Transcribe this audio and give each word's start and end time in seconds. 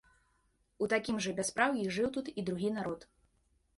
У 0.85 0.87
такім 0.93 1.19
жа 1.25 1.33
бяспраўі 1.39 1.85
жыў 1.99 2.07
тут 2.17 2.33
і 2.35 2.49
другі 2.51 2.69
народ. 2.79 3.07